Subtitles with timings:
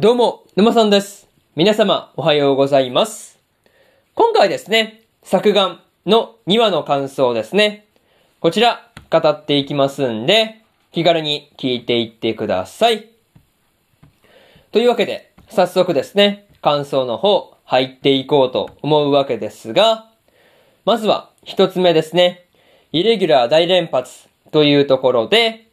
[0.00, 1.26] どうも、沼さんです。
[1.56, 3.40] 皆様、おはようございます。
[4.14, 7.84] 今回ですね、作眼の2話の感想ですね。
[8.38, 13.08] こちら、語っていきますんで、気軽に聞いていってください。
[14.70, 20.08] というわけで、早速ですね、感想の方、入っていこうと思うわけですが、
[20.84, 22.44] まずは、一つ目ですね。
[22.92, 25.66] イレギュラー大連発というところで、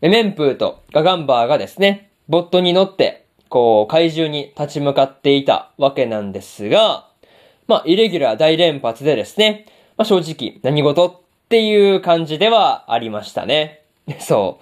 [0.00, 3.19] メメンプーとガガンバーがですね、ボットに乗って、
[3.50, 7.06] こう、怪獣に立ち向かっていたわけなんですが、
[7.66, 9.66] まあ、イレギュラー大連発でですね、
[9.98, 13.82] まあ、正直、何事っていう感じではありましたね。
[14.20, 14.60] そ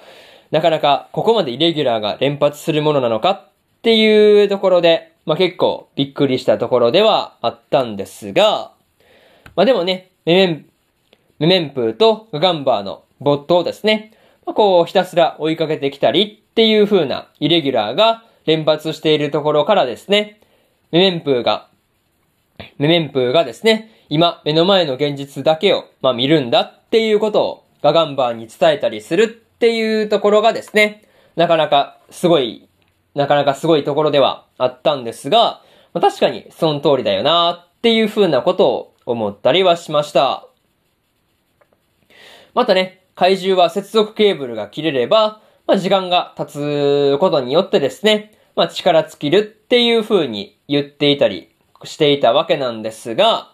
[0.51, 0.55] う。
[0.55, 3.49] なかなか、ここまでイレギュラーが連発するものなのかっ
[3.83, 8.73] ていうところで、まあ、結構びっくりしたところではあったんですが、
[9.55, 10.67] まあ、でもね、メメン、
[11.39, 14.13] メメンプーとガンバーのボットをですね、
[14.47, 20.41] まあ、こうひたすら追いかけてきたりっていう風なイレギュラーが連発しているところからですね、
[20.91, 21.69] メメンプーが、
[22.79, 31.05] メメンプーがですね、今目の前の現実だけを、まあ、見るんだっていうことをガガンバーに伝えたりするっていうところがですね、
[31.37, 32.67] なかなかすごい、
[33.15, 35.61] なかなかすごいところではあったんですが、
[35.93, 40.47] まあ、確かにその通りだよなっていう風なことを思ったりはしました。
[42.55, 53.53] またね、怪獣は接続ケーブルが切れれば、まあ、時間が経つことによってですね、まあ、力尽きるっていう風に言っていたりしていたわけなんですが、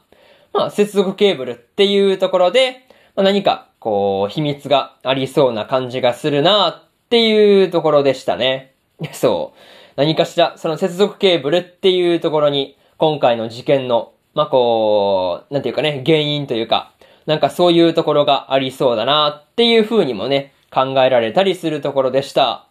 [0.55, 8.73] まあ、接続ケーブルっていうところで、まあ、何か、こう、秘密がありそうな感じがするなっていうところでしたね。
[9.13, 9.59] そう。
[9.97, 16.93] 何かしら、その接続ケーブルっていうところに、今回の事件の、まあ、こう、なんていうかね、原因というか、
[17.27, 22.69] なんかそういうところがありそうだなっていう風にもね、考えられたりするところでした。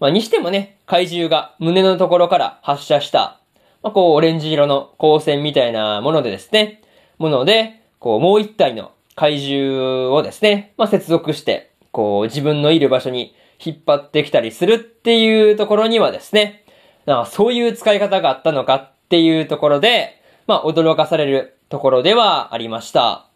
[0.00, 3.40] まあ、にしてもね、怪獣が胸のところから発射した、
[3.82, 6.82] まあ、こう、オレンジ色の光線みたいなものでですね、
[7.18, 13.34] もので、こう、もう一体の怪獣をですね、まあ、接続して、こう、自分のいる場所に
[13.64, 16.64] 引っ張ってきたりするっていうところにはですね、
[17.06, 23.26] なそういう使い方があったのかっていうところで、まあ、驚かされるところではありました。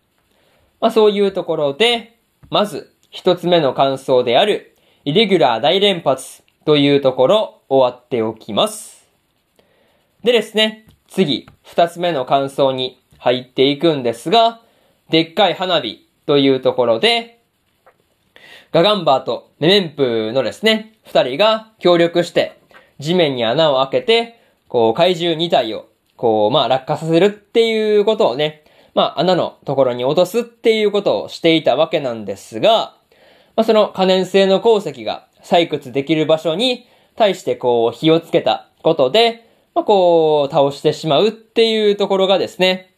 [0.81, 2.19] まあ、そういうところで、
[2.51, 9.09] まず、一つ目の感想である、イレギュラー大連発というところ、終わっておきます。
[10.23, 14.61] でですね、次、二つ目の感想に入っていくんですが、
[15.09, 17.41] でっかい花火というところで、
[18.71, 22.61] ガガンバーとメメンプーのですね、二人が協力して、
[22.99, 28.63] 地面に穴を開けて、こう、怪獣2体を、こう、まあ、落下させるっていうことをね、
[28.93, 32.95] まあ、穴のところに落とすっていうことをしていたわけなんですが、
[33.57, 36.87] まあ、その可燃性の鉱石が採掘できる場所に
[37.17, 42.95] 対してこう火をつけたことで、まあ、こう倒してしまうっていうところがですね、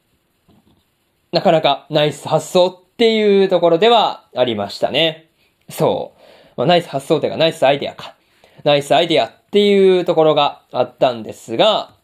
[1.30, 5.30] なかなかナイス発想っていうところではありましたね。
[5.68, 6.20] そう。
[6.56, 8.16] まあ、ナイス発想というかナイスアイデアか。
[8.64, 11.94] ナイスアイデアっていうところがあったんですが、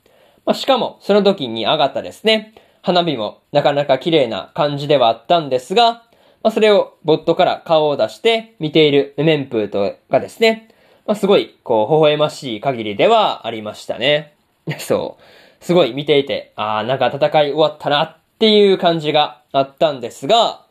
[0.44, 6.05] まあ、しかもその時に上がったですね、花火もなかなか綺麗な感じではあったんですが、
[6.42, 10.68] まあ、それをボットから顔を出して見ているメンプーとがですね、
[11.06, 14.34] まあ、すごい、こう、微笑ましい限りではありましたね。
[14.78, 15.64] そう。
[15.64, 20.64] すごい見ていて、ああ、なんか戦い終わったなっていう感じがあったんですが、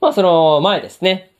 [0.00, 1.30] まあその前ですね。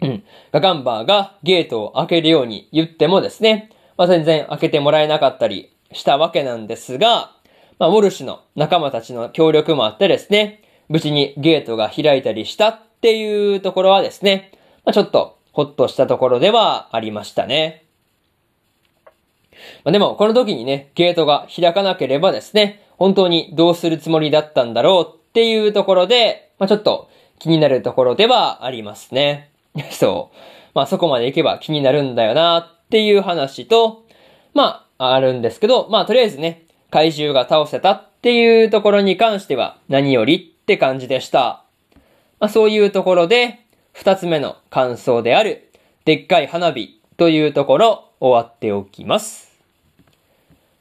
[0.00, 0.24] うん。
[0.52, 7.32] ガガンバーがゲートを開けるように言ってもですね、まあ全然開けてもらえなかったりしたわけなんですが、
[7.78, 14.52] まあ、ウォルシュの仲間たちの協力もあってですね、無事にゲートが開いたりしたっていうところはですね、
[14.84, 17.84] まあ、ちょっとほっとしたところではありましたね。
[19.84, 29.50] まあ、でも、この時にね、ゲートが開かなければですね、本当にどうするつもりだったんだろうっていうところで、まあ、ちょっと気になるところではありますね。
[29.90, 30.36] そう。
[30.74, 34.04] まあ、そこまで行けば気になるんだよなっていう話と、
[34.54, 41.64] まあ、あるんですけど、まあ、とりあえずね、怪獣が倒せたっていうところに関しては何よりって感じでした。
[42.40, 43.60] まあ、そういうところで、
[43.94, 45.70] 二つ目の感想である、
[46.04, 49.50] でっかい花火というところ終わっておきます。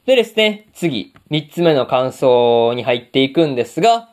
[0.05, 4.09] でですね、次、三つ目の感想に入っていくんですが、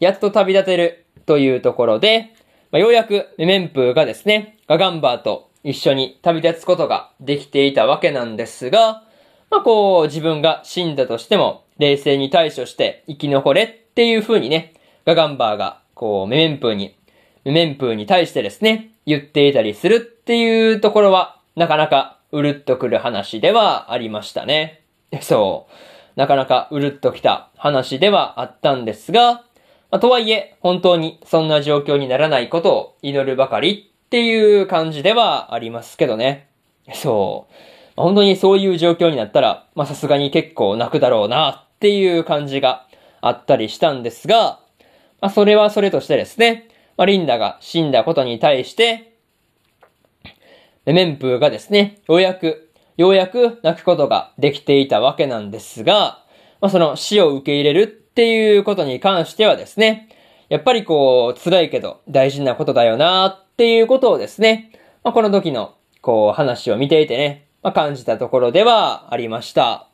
[0.00, 2.34] やっと旅立てるというところで、
[2.72, 9.04] まあ、ようやくメメンプーがですね、ガガンバーと一緒に旅立つことができていたわけなんですが、
[9.50, 16.96] まあこう、自分が死んだとしても、冷静に対処して生き残れっていう風にね、ガガンバーが、こう、メメンプーに、
[17.44, 24.82] メメンプーに対してですね、言っていたりするっていうところは、なかなかうるっとくる話ではありましたね。
[25.20, 25.72] そう。
[26.16, 29.44] なかなかうるっときた話ではあったんですが、
[29.90, 36.48] まあ、とはいえ、本当にそんな状況にならないことを祈るばかりっていう感じではありますけどね。
[36.94, 37.52] そう。
[37.96, 42.86] まあ、本当にそういう状況になったら、まさすがに結構泣くだろうなっていう感じが
[43.20, 44.60] あったりしたんですが、
[45.22, 49.16] まあ、それはそれとしてですね、まあ、リンダが死んだことに対して、
[50.84, 56.24] メンプーがですね、ようやくようやく泣くことができていたわけなんですが、
[56.60, 60.08] まあ、その死を受け入れるっていうことに関してはですね、
[60.48, 64.72] やっぱりこう、辛いけど大事なことだよなっていうことをですね、
[65.02, 69.88] まあ、この時のこう話を見ていてね、まあ、感じたところではありました。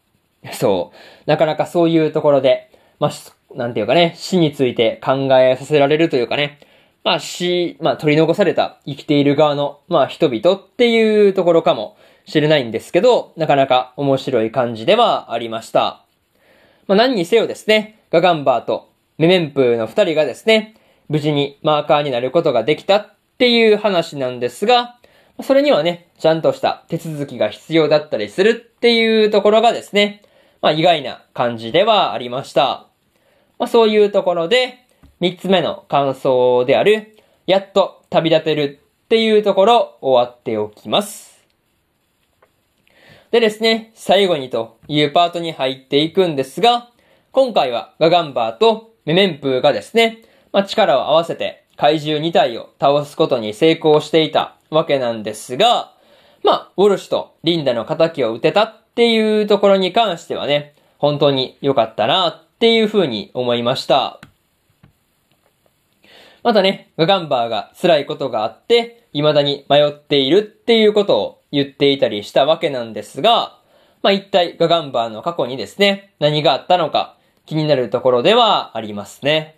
[0.52, 1.30] そう。
[1.30, 3.10] なかなかそういうところで、まあ、
[3.54, 6.60] なんていうかね、死について考えさせられるというかね、
[7.04, 11.96] まあ死、まあ取り残された生きている側の、まあ人々っていうところかも
[12.26, 16.04] しれないんですけど、なかなか面白い感じではありました。
[16.86, 20.74] まあ、何にせよですね、ガガンバーとメメンプーの二人がですね、
[21.08, 24.96] 無事にマーカーになることができたっていう話なんですが、
[25.42, 30.22] それにはね、ちゃんとした手続きが必要だったりするっていうところがですね、
[30.60, 32.87] まあ意外な感じではありました。
[33.58, 34.78] まあそういうところで、
[35.20, 37.16] 三つ目の感想である、
[37.46, 41.44] やっと旅立てるっていうところ終わっておきます。
[43.30, 46.90] でですね、最後にというパートに入っていくんですが、
[47.32, 50.22] 今回はガガンバーとメメンプーがですね、
[50.52, 55.94] まあ、力を合わせて怪獣2体を倒すことに成功していたわけなんですが、
[56.42, 64.20] まあ、ウォルシュとリンダの仇を撃てたっていうところに関してはね、本当に良かったなっていう風に思いました。
[66.42, 73.60] またね、ガガンバーが辛いことがあって、未だに迷っているっていうことを言っていたりしたわけなんですが、
[74.02, 77.16] まあ、一体ガガンバーの過去にですね、何があったのか
[77.46, 79.56] 気になるところではありますね。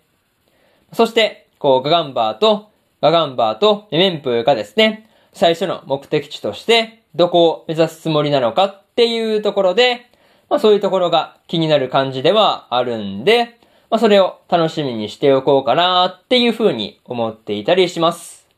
[0.93, 2.69] そして、こう、ガガンバーと、
[3.01, 10.10] ガガンバーとメメンプーがですね、最初の目的地として、どこを目指すつもりなのかっていうところで、
[10.51, 13.57] まあそういうところが気になる感じではあるんで、
[13.89, 18.49] まあそれを楽しみにしておこうかなっていうふうに思っていたりします。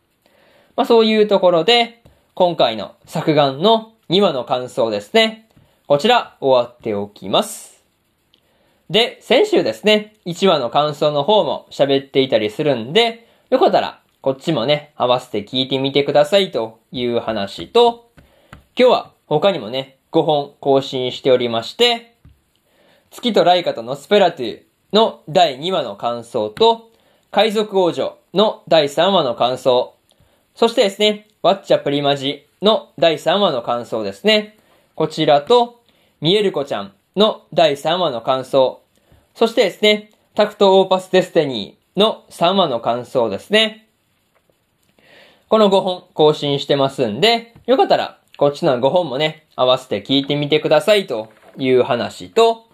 [0.75, 2.01] まあそういうところで、
[2.33, 5.47] 今回の作眼の2話の感想ですね。
[5.85, 7.83] こちら終わっておきます。
[8.89, 18.09] で、先週ですね、1話の感想の方も喋っていたりするんで、よかったらこっちもね、合わせて聞いてみてくださいという話と、
[18.75, 22.15] 今日は他にもね、5本更新しておりまして、
[23.09, 24.61] 月とライカとノスペラトゥ
[24.93, 26.91] の第2話の感想と、
[27.31, 29.95] 海賊王女の第3話の感想、
[30.53, 34.59] そしてですね、ワッチャプリマジの第3話の感想ですね。
[34.93, 35.81] こちらと、
[36.21, 38.83] 見える子ちゃんの第3話の感想。
[39.33, 43.87] そしてですね、タクトオーパスデスティニーの3話の感想ですね。
[45.49, 52.67] この5本更新してますんで、よかったらこっちの5本もね、合わせて聞いてみてくださいという話と、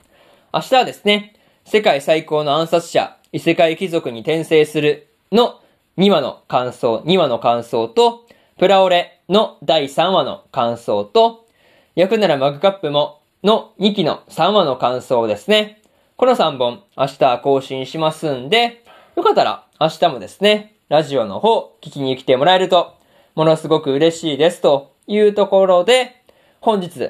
[0.54, 1.36] 明日はですね、
[1.66, 5.60] 世界最高の暗殺者、異世界貴族に転生するの
[5.98, 8.26] 2話の感想、2話の感想と、
[8.58, 11.46] プラオレの第3話の感想と、
[11.94, 15.82] 焼くならマグカップもの2期の3話の感想ですね。
[16.16, 18.82] この3本明日更新しますんで、
[19.18, 22.96] よかったら明日もですね、ラジオの方聞きに来てもらえると、
[23.36, 26.24] ものすごく嬉しいですというところで、
[26.62, 27.10] 本日、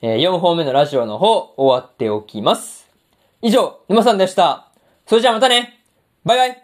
[0.00, 2.90] え4本目のラジオの方終わっておきます。
[3.42, 4.72] 以上、沼さんでした。
[5.06, 5.84] それじゃあまたね
[6.24, 6.61] バイバイ